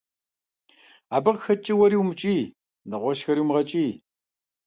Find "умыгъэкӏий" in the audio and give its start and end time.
3.43-3.91